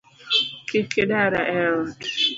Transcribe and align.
Kik 0.67 0.89
idara 1.03 1.41
eot 1.59 1.99